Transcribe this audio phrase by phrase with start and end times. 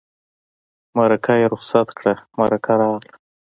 [0.97, 3.15] مرکه یې رخصت کړه مرکه راغله.